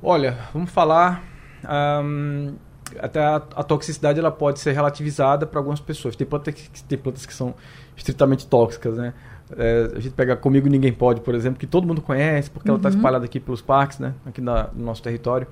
[0.02, 1.22] Olha, vamos falar.
[2.98, 6.16] Até a, a, toxicidade ela pode ser relativizada para algumas pessoas.
[6.16, 7.54] Tem plantas, que, tem plantas que são
[7.96, 9.12] estritamente tóxicas, né?
[9.56, 12.72] É, a gente pega Comigo Ninguém Pode, por exemplo, que todo mundo conhece, porque tá
[12.72, 12.78] uhum.
[12.78, 14.14] ela está espalhada aqui pelos parques, né?
[14.26, 15.46] Aqui na, no nosso território.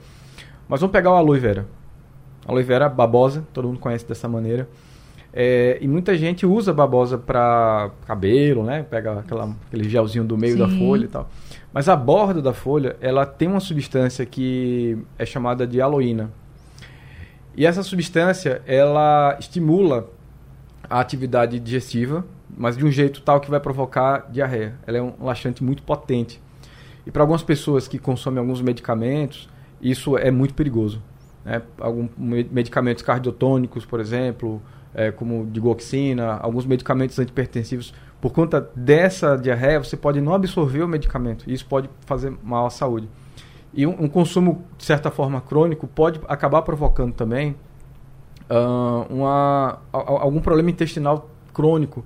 [0.69, 1.67] Mas vamos pegar o aloe vera.
[2.47, 4.69] Aloe vera babosa, todo mundo conhece dessa maneira.
[5.33, 8.83] É, e muita gente usa babosa para cabelo, né?
[8.83, 10.59] Pega aquela, aquele gelzinho do meio Sim.
[10.59, 11.29] da folha e tal.
[11.73, 16.31] Mas a borda da folha, ela tem uma substância que é chamada de aloína.
[17.55, 20.09] E essa substância, ela estimula
[20.89, 22.25] a atividade digestiva,
[22.57, 24.75] mas de um jeito tal que vai provocar diarreia.
[24.87, 26.41] Ela é um laxante muito potente.
[27.07, 29.49] E para algumas pessoas que consomem alguns medicamentos,
[29.81, 31.03] isso é muito perigoso.
[31.45, 31.63] Né?
[31.79, 34.61] Alguns medicamentos cardiotônicos, por exemplo,
[34.95, 40.89] é, como digoxina, alguns medicamentos antipertensivos, por conta dessa diarreia, você pode não absorver o
[40.89, 41.45] medicamento.
[41.47, 43.09] E isso pode fazer mal à saúde.
[43.73, 47.55] E um, um consumo, de certa forma, crônico pode acabar provocando também
[48.51, 52.05] uh, uma, algum problema intestinal crônico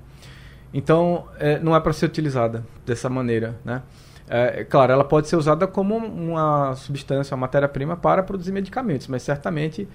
[0.73, 3.83] então, é, não é para ser utilizada dessa maneira, né?
[4.29, 9.25] É, claro, ela pode ser usada como uma substância, uma matéria-prima para produzir medicamentos, mas
[9.25, 9.89] certamente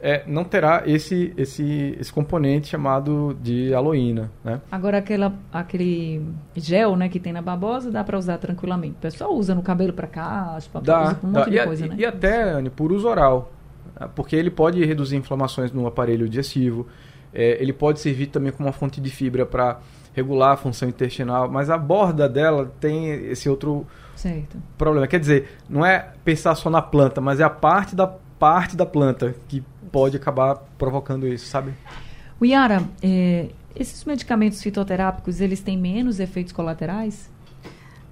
[0.00, 4.60] é, não terá esse, esse, esse componente chamado de aloína, né?
[4.70, 8.94] Agora, aquela, aquele gel né, que tem na babosa dá para usar tranquilamente.
[8.98, 11.50] O pessoal usa no cabelo para caspa, dá, usa um monte dá.
[11.50, 11.94] de e, coisa, e, né?
[11.98, 13.52] E até, Anne, por uso oral,
[13.98, 14.08] né?
[14.14, 16.86] porque ele pode reduzir inflamações no aparelho digestivo,
[17.32, 19.78] é, ele pode servir também como uma fonte de fibra para
[20.12, 24.56] regular a função intestinal, mas a borda dela tem esse outro certo.
[24.76, 25.06] problema.
[25.06, 28.84] Quer dizer, não é pensar só na planta, mas é a parte da parte da
[28.84, 31.72] planta que pode acabar provocando isso, sabe?
[32.40, 37.30] O Yara, é, esses medicamentos fitoterápicos, eles têm menos efeitos colaterais?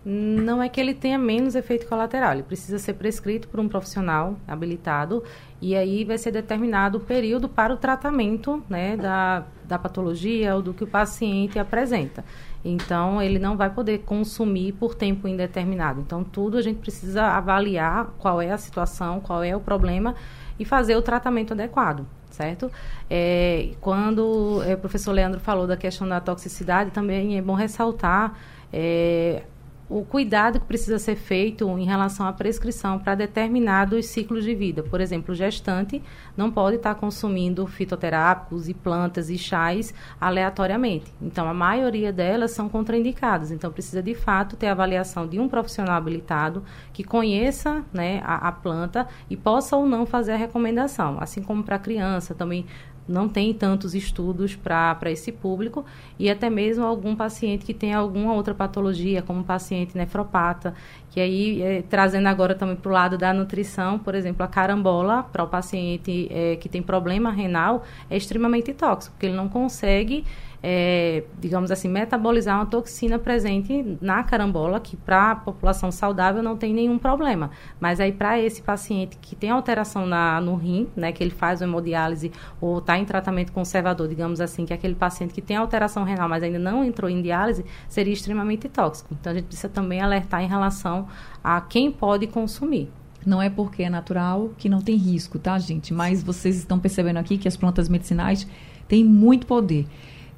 [0.04, 4.34] Não é que ele tenha menos efeito colateral, ele precisa ser prescrito por um profissional
[4.48, 5.22] habilitado
[5.60, 10.62] e aí vai ser determinado o período para o tratamento né, da, da patologia ou
[10.62, 12.24] do que o paciente apresenta.
[12.64, 16.00] Então, ele não vai poder consumir por tempo indeterminado.
[16.00, 20.14] Então, tudo a gente precisa avaliar qual é a situação, qual é o problema
[20.58, 22.70] e fazer o tratamento adequado certo?
[23.10, 28.34] É, quando é, o professor Leandro falou da questão da toxicidade, também é bom ressaltar
[28.72, 29.42] é,
[29.90, 34.84] o cuidado que precisa ser feito em relação à prescrição para determinados ciclos de vida.
[34.84, 36.00] Por exemplo, o gestante
[36.36, 41.12] não pode estar consumindo fitoterápicos e plantas e chás aleatoriamente.
[41.20, 43.50] Então, a maioria delas são contraindicadas.
[43.50, 48.46] Então, precisa de fato ter a avaliação de um profissional habilitado que conheça né, a,
[48.48, 51.18] a planta e possa ou não fazer a recomendação.
[51.20, 52.64] Assim como para criança, também
[53.08, 55.84] não tem tantos estudos para esse público
[56.18, 60.74] e até mesmo algum paciente que tem alguma outra patologia, como paciente nefropata,
[61.10, 65.24] que aí, é, trazendo agora também para o lado da nutrição, por exemplo, a carambola,
[65.24, 70.24] para o paciente é, que tem problema renal, é extremamente tóxico, porque ele não consegue
[70.62, 76.56] é, digamos assim, metabolizar uma toxina presente na carambola, que para a população saudável não
[76.56, 77.50] tem nenhum problema.
[77.78, 81.62] Mas aí, para esse paciente que tem alteração na, no rim, né, que ele faz
[81.62, 86.04] hemodiálise ou está em tratamento conservador, digamos assim, que é aquele paciente que tem alteração
[86.04, 89.14] renal, mas ainda não entrou em diálise, seria extremamente tóxico.
[89.18, 90.99] Então, a gente precisa também alertar em relação
[91.42, 92.88] a quem pode consumir.
[93.24, 95.92] Não é porque é natural que não tem risco, tá, gente?
[95.92, 98.46] Mas vocês estão percebendo aqui que as plantas medicinais
[98.88, 99.86] têm muito poder.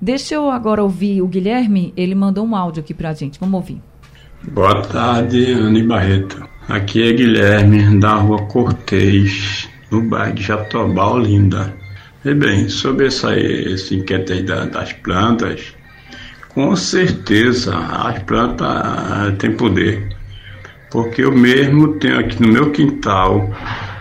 [0.00, 3.38] Deixa eu agora ouvir o Guilherme, ele mandou um áudio aqui pra gente.
[3.38, 3.80] Vamos ouvir.
[4.50, 6.42] Boa tarde, Anne Barreto.
[6.68, 11.72] Aqui é Guilherme, da rua Cortês, no bairro de Jatobá, Olinda.
[12.24, 15.74] E bem, sobre essa, esse inquérito aí da, das plantas,
[16.48, 20.16] com certeza as plantas têm poder.
[20.92, 23.50] Porque eu mesmo tenho aqui no meu quintal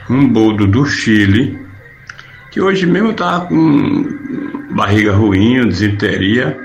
[0.10, 1.58] um boldo do Chile,
[2.52, 4.06] que hoje mesmo estava com
[4.76, 6.60] barriga ruim, desinteria.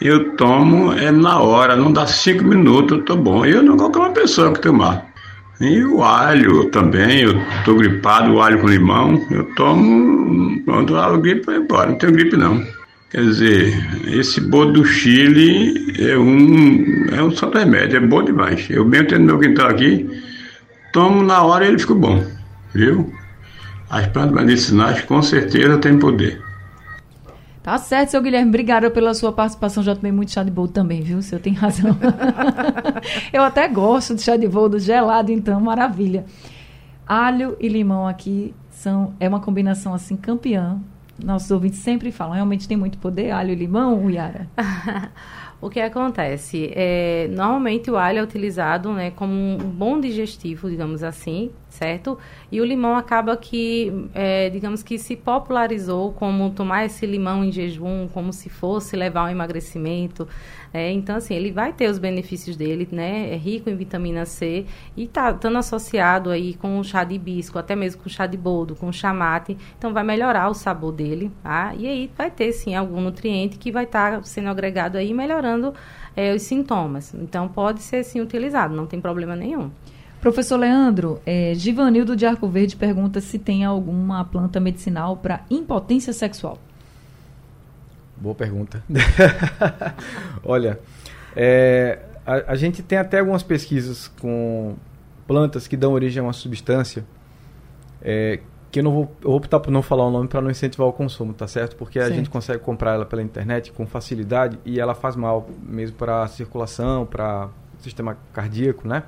[0.00, 3.44] Eu tomo é na hora, não dá cinco minutos, eu tô bom.
[3.44, 5.06] Eu não qualquer uma pessoa que tomar.
[5.60, 11.16] E o alho também, eu tô gripado, o alho com limão, eu tomo, quando a
[11.18, 12.64] gripe vai embora, não tenho gripe não.
[13.10, 18.70] Quer dizer, esse bolo do Chile é um, é um santo remédio, é bom demais.
[18.70, 20.08] Eu mesmo tendo meu quintal aqui,
[20.92, 22.24] tomo na hora e ele fica bom,
[22.72, 23.12] viu?
[23.90, 26.40] As plantas medicinais com certeza têm poder.
[27.64, 28.48] Tá certo, seu Guilherme.
[28.48, 29.82] Obrigada pela sua participação.
[29.82, 31.18] Já tomei muito chá de boldo também, viu?
[31.18, 31.96] O senhor tem razão.
[33.32, 36.24] Eu até gosto de chá de boldo gelado, então, maravilha.
[37.04, 40.80] Alho e limão aqui são é uma combinação assim campeã.
[41.24, 44.48] Nossos ouvintes sempre falam, realmente tem muito poder, alho e limão, Yara?
[45.60, 46.70] o que acontece?
[46.74, 52.18] É, normalmente o alho é utilizado né, como um bom digestivo, digamos assim, certo?
[52.50, 57.52] E o limão acaba que, é, digamos que se popularizou como tomar esse limão em
[57.52, 60.28] jejum, como se fosse levar ao emagrecimento.
[60.72, 63.32] É, então, assim, ele vai ter os benefícios dele, né?
[63.32, 67.58] É rico em vitamina C e tá estando associado aí com o chá de hibisco,
[67.58, 69.56] até mesmo com o chá de boldo, com o chamate.
[69.78, 71.74] Então, vai melhorar o sabor dele, tá?
[71.76, 75.74] E aí vai ter, sim, algum nutriente que vai estar tá sendo agregado aí, melhorando
[76.16, 77.14] é, os sintomas.
[77.14, 79.70] Então, pode ser, sim, utilizado, não tem problema nenhum.
[80.20, 86.12] Professor Leandro, é, Givanildo de Arco Verde pergunta se tem alguma planta medicinal para impotência
[86.12, 86.58] sexual.
[88.16, 88.84] Boa pergunta.
[90.44, 90.78] Olha,
[91.34, 94.76] é, a, a, gente tem até algumas pesquisas com
[95.26, 97.02] plantas que dão origem a uma substância
[98.02, 100.50] é, que eu não vou, eu vou optar por não falar o nome para não
[100.50, 101.76] incentivar o consumo, tá certo?
[101.76, 105.96] Porque a gente consegue comprar ela pela internet com facilidade e ela faz mal mesmo
[105.96, 109.02] para a circulação, para o sistema cardíaco, né?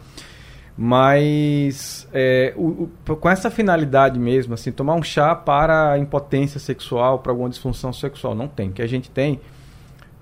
[0.76, 7.18] Mas é, o, o, com essa finalidade mesmo, assim, tomar um chá para impotência sexual,
[7.18, 8.70] para alguma disfunção sexual, não tem.
[8.70, 9.40] O que a gente tem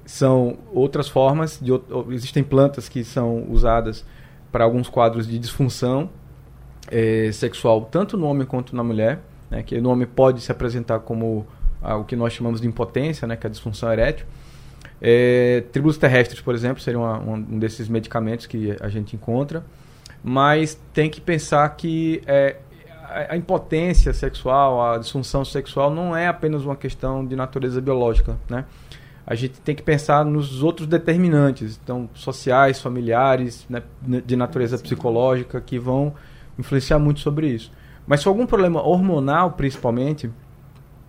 [0.04, 1.70] são outras formas, de,
[2.10, 4.04] existem plantas que são usadas
[4.50, 6.10] para alguns quadros de disfunção
[6.90, 10.98] é, sexual, tanto no homem quanto na mulher, né, que no homem pode se apresentar
[11.00, 11.46] como
[11.80, 14.26] o que nós chamamos de impotência, né, que é a disfunção erétil.
[15.00, 19.64] É, tribulos terrestres, por exemplo, seria uma, um desses medicamentos que a gente encontra
[20.22, 22.56] mas tem que pensar que é,
[23.28, 28.64] a impotência sexual, a disfunção sexual não é apenas uma questão de natureza biológica, né?
[29.26, 35.60] A gente tem que pensar nos outros determinantes, então sociais, familiares, né, de natureza psicológica,
[35.60, 36.14] que vão
[36.58, 37.70] influenciar muito sobre isso.
[38.06, 40.30] Mas se algum problema hormonal, principalmente,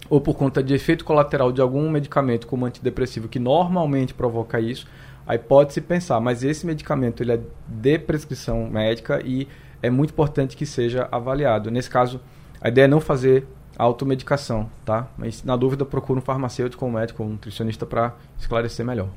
[0.09, 4.85] ou por conta de efeito colateral de algum medicamento como antidepressivo que normalmente provoca isso,
[5.25, 9.47] Aí pode-se pensar, mas esse medicamento ele é de prescrição médica e
[9.81, 11.71] é muito importante que seja avaliado.
[11.71, 12.19] Nesse caso,
[12.59, 13.45] a ideia é não fazer
[13.77, 15.07] automedicação, tá?
[15.17, 19.07] Mas na dúvida, procure um farmacêutico, um médico, um nutricionista para esclarecer melhor.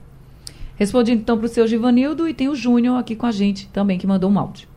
[0.77, 3.99] Respondi então para o seu Givanildo e tem o Júnior aqui com a gente também,
[3.99, 4.69] que mandou um áudio.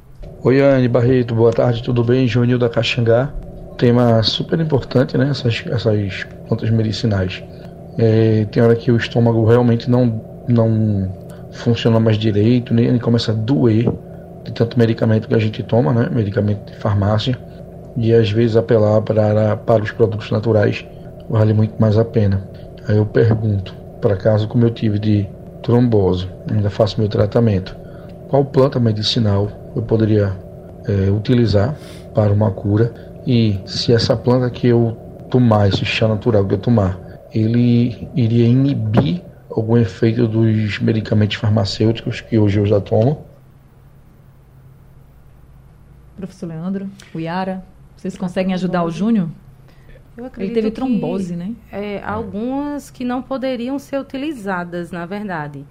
[0.44, 2.28] Oi, Anne Barreto, boa tarde, tudo bem?
[2.28, 3.34] Júnior da Caxangá.
[3.78, 5.30] Tema super importante, né?
[5.30, 7.44] Essas, essas plantas medicinais.
[7.98, 11.10] É, tem hora que o estômago realmente não, não
[11.52, 13.92] funciona mais direito, nem ele começa a doer
[14.44, 16.10] de tanto medicamento que a gente toma, né?
[16.12, 17.38] Medicamento de farmácia.
[17.96, 20.86] E às vezes apelar para, para os produtos naturais
[21.30, 22.44] vale muito mais a pena.
[22.88, 25.28] Aí eu pergunto, para caso como eu tive de
[25.62, 27.76] trombose, ainda faço meu tratamento,
[28.30, 30.32] qual planta medicinal eu poderia
[30.88, 31.76] é, utilizar
[32.14, 32.94] para uma cura
[33.26, 34.96] e se essa planta que eu
[35.30, 36.98] tomar, esse chá natural que eu tomar,
[37.34, 39.22] ele iria inibir
[39.58, 43.26] algum efeito dos medicamentos farmacêuticos que hoje eu já tomo.
[46.16, 47.66] Professor Leandro, o Yara,
[47.96, 49.30] vocês conseguem ajudar o Júnior?
[50.38, 51.54] Ele teve trombose, que, né?
[51.72, 55.64] É, algumas que não poderiam ser utilizadas, na verdade.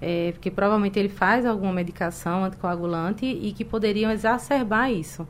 [0.00, 5.28] É, porque provavelmente ele faz alguma medicação anticoagulante e que poderiam exacerbar isso.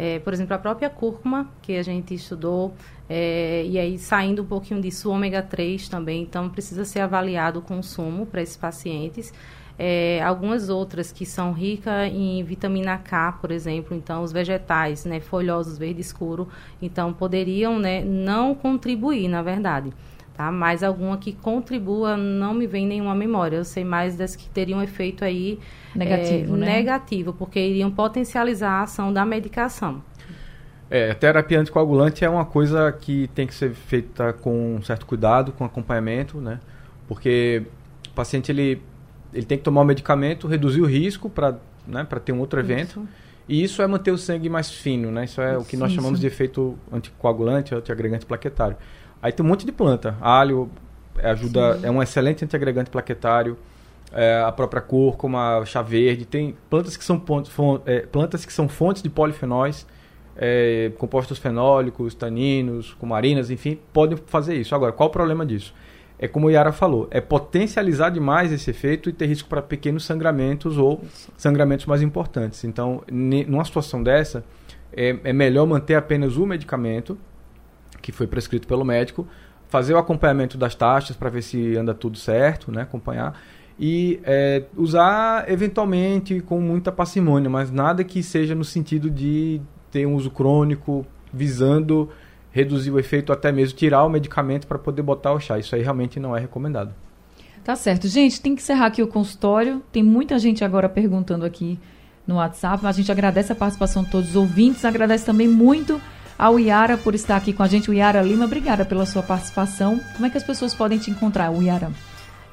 [0.00, 2.72] É, por exemplo, a própria cúrcuma, que a gente estudou,
[3.10, 7.58] é, e aí saindo um pouquinho disso, o ômega 3 também, então precisa ser avaliado
[7.58, 9.34] o consumo para esses pacientes.
[9.76, 15.18] É, algumas outras que são ricas em vitamina K, por exemplo, então os vegetais, né,
[15.18, 16.48] folhosos, verde escuro,
[16.80, 19.92] então poderiam né, não contribuir, na verdade.
[20.38, 20.52] Tá?
[20.52, 23.56] Mas alguma que contribua, não me vem nenhuma memória.
[23.56, 25.58] Eu sei mais das que teriam efeito aí
[25.92, 26.66] negativo, é, né?
[26.76, 30.00] negativo, porque iriam potencializar a ação da medicação.
[30.88, 35.06] É, a terapia anticoagulante é uma coisa que tem que ser feita com um certo
[35.06, 36.60] cuidado, com acompanhamento, né?
[37.08, 37.64] Porque
[38.06, 38.80] o paciente ele,
[39.34, 43.00] ele tem que tomar o medicamento, reduzir o risco para né, ter um outro evento.
[43.00, 43.08] Isso.
[43.48, 45.24] E isso é manter o sangue mais fino, né?
[45.24, 45.96] Isso é o que nós Isso.
[45.96, 48.76] chamamos de efeito anticoagulante, antiagregante plaquetário.
[49.22, 50.16] Aí tem um monte de planta.
[50.20, 50.70] Alho
[51.18, 53.56] é, ajuda, é um excelente antiagregante plaquetário.
[54.12, 58.52] É, a própria cúrcuma, chá verde, tem plantas que são, pontos, fon- é, plantas que
[58.52, 59.86] são fontes de polifenóis,
[60.34, 64.74] é, compostos fenólicos, taninos, cumarinas, enfim, podem fazer isso.
[64.74, 65.74] Agora, qual o problema disso?
[66.18, 70.04] É como o Yara falou, é potencializar demais esse efeito e ter risco para pequenos
[70.04, 71.02] sangramentos ou
[71.36, 72.64] sangramentos mais importantes.
[72.64, 74.42] Então, numa situação dessa,
[74.92, 77.18] é, é melhor manter apenas o medicamento
[78.00, 79.26] que foi prescrito pelo médico,
[79.68, 83.38] fazer o acompanhamento das taxas para ver se anda tudo certo, né, acompanhar
[83.78, 90.04] e é, usar eventualmente com muita parcimônia, mas nada que seja no sentido de ter
[90.04, 92.10] um uso crônico visando
[92.50, 95.58] reduzir o efeito, até mesmo tirar o medicamento para poder botar o chá.
[95.58, 96.92] Isso aí realmente não é recomendado.
[97.62, 98.08] Tá certo.
[98.08, 99.82] Gente, tem que encerrar aqui o consultório.
[99.92, 101.78] Tem muita gente agora perguntando aqui
[102.26, 102.84] no WhatsApp.
[102.84, 104.84] A gente agradece a participação de todos os ouvintes.
[104.84, 106.00] Agradece também muito
[106.38, 107.90] ao Iara por estar aqui com a gente.
[107.90, 110.00] O Iara Lima, obrigada pela sua participação.
[110.14, 111.90] Como é que as pessoas podem te encontrar, o Iara?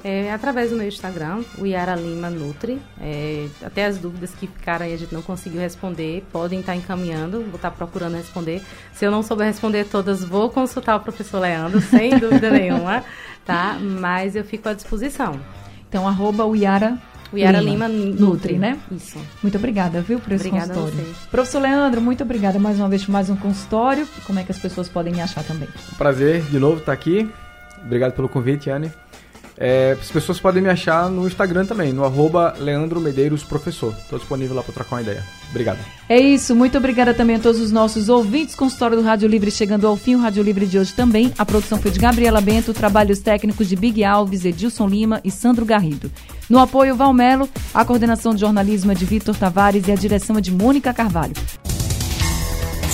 [0.03, 2.79] É, através do meu Instagram, o Yara Lima Nutri.
[3.01, 7.41] É, até as dúvidas que ficaram aí a gente não conseguiu responder, podem estar encaminhando,
[7.41, 8.61] vou estar procurando responder.
[8.93, 13.03] Se eu não souber responder todas, vou consultar o professor Leandro, sem dúvida nenhuma,
[13.45, 13.79] tá?
[13.79, 15.39] Mas eu fico à disposição.
[15.89, 16.99] Então, arroba o Iara
[17.31, 17.87] O Yara Lima.
[17.87, 18.77] Lima, Nutri, Nutri, né?
[18.91, 19.17] Isso.
[19.41, 21.15] Muito obrigada, viu, por esse Obrigada consultório.
[21.31, 24.07] Professor Leandro, muito obrigada mais uma vez por mais um consultório.
[24.25, 25.67] Como é que as pessoas podem me achar também?
[25.97, 27.29] Prazer de novo estar aqui.
[27.83, 28.91] Obrigado pelo convite, Anne.
[29.57, 33.93] É, as pessoas podem me achar no Instagram também, no arroba Leandro Medeiros Professor.
[33.97, 35.23] Estou disponível lá para trocar uma ideia.
[35.49, 35.79] Obrigado.
[36.09, 38.55] É isso, muito obrigada também a todos os nossos ouvintes.
[38.55, 41.33] Consultório do Rádio Livre chegando ao fim, o Rádio Livre de hoje também.
[41.37, 45.65] A produção foi de Gabriela Bento, trabalhos técnicos de Big Alves, Edilson Lima e Sandro
[45.65, 46.11] Garrido.
[46.49, 50.41] No apoio, Valmelo, a coordenação de jornalismo é de Vitor Tavares e a direção é
[50.41, 51.33] de Mônica Carvalho.